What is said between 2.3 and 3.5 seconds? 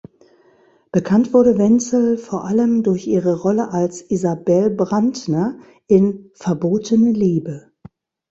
allem durch ihre